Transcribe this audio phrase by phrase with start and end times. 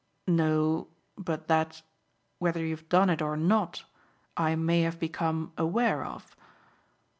[0.25, 1.83] "No, but that
[2.39, 3.83] whether you've done it or not
[4.35, 6.35] I may have become aware of."